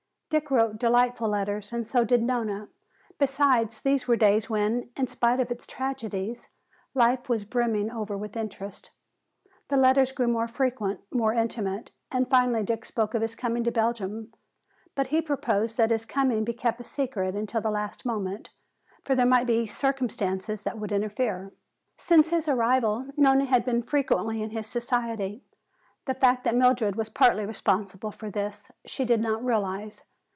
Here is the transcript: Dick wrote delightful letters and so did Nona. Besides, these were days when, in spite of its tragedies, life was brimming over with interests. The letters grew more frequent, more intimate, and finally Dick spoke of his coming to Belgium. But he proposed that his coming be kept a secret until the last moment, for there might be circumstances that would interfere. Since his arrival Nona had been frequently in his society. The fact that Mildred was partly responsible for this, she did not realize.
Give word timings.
Dick 0.31 0.49
wrote 0.49 0.79
delightful 0.79 1.27
letters 1.27 1.73
and 1.73 1.85
so 1.85 2.05
did 2.05 2.23
Nona. 2.23 2.69
Besides, 3.19 3.81
these 3.81 4.07
were 4.07 4.15
days 4.15 4.49
when, 4.49 4.89
in 4.95 5.07
spite 5.07 5.41
of 5.41 5.51
its 5.51 5.67
tragedies, 5.67 6.47
life 6.93 7.27
was 7.27 7.43
brimming 7.43 7.91
over 7.91 8.17
with 8.17 8.37
interests. 8.37 8.91
The 9.67 9.75
letters 9.75 10.13
grew 10.13 10.29
more 10.29 10.47
frequent, 10.47 11.01
more 11.11 11.33
intimate, 11.33 11.91
and 12.13 12.29
finally 12.29 12.63
Dick 12.63 12.85
spoke 12.85 13.13
of 13.13 13.21
his 13.21 13.35
coming 13.35 13.65
to 13.65 13.73
Belgium. 13.73 14.31
But 14.95 15.07
he 15.07 15.21
proposed 15.21 15.75
that 15.75 15.89
his 15.91 16.05
coming 16.05 16.45
be 16.45 16.53
kept 16.53 16.79
a 16.79 16.85
secret 16.85 17.35
until 17.35 17.59
the 17.59 17.69
last 17.69 18.05
moment, 18.05 18.51
for 19.03 19.15
there 19.15 19.25
might 19.25 19.47
be 19.47 19.65
circumstances 19.65 20.63
that 20.63 20.79
would 20.79 20.93
interfere. 20.93 21.51
Since 21.97 22.29
his 22.29 22.47
arrival 22.47 23.07
Nona 23.17 23.43
had 23.43 23.65
been 23.65 23.81
frequently 23.81 24.41
in 24.41 24.51
his 24.51 24.65
society. 24.65 25.43
The 26.05 26.13
fact 26.15 26.45
that 26.45 26.55
Mildred 26.55 26.95
was 26.95 27.09
partly 27.09 27.45
responsible 27.45 28.11
for 28.13 28.29
this, 28.31 28.71
she 28.85 29.03
did 29.03 29.19
not 29.19 29.43
realize. 29.43 30.05